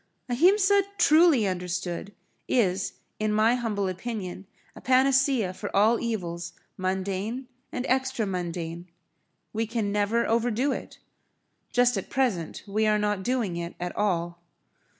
[0.29, 2.15] Ahimsa truly understood
[2.47, 8.89] is in my humble opinion a panacea for all evils mundane and extra mundane.
[9.53, 10.97] We can never overdo it.
[11.71, 14.41] Just at present we are not doing it at all.